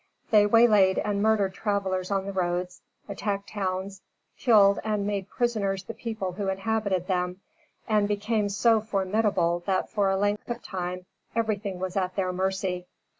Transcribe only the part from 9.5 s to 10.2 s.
that for a